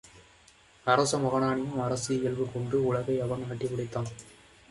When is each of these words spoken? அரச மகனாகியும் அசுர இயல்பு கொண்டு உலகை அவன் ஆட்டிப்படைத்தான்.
அரச 0.87 1.17
மகனாகியும் 1.17 1.75
அசுர 1.79 2.15
இயல்பு 2.15 2.47
கொண்டு 2.53 2.85
உலகை 2.85 3.17
அவன் 3.19 3.45
ஆட்டிப்படைத்தான். 3.51 4.09